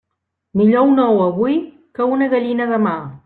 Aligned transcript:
Millor 0.59 0.87
un 0.93 1.03
ou 1.03 1.21
avui 1.27 1.59
que 1.99 2.09
una 2.17 2.31
gallina 2.35 2.69
demà. 2.75 2.99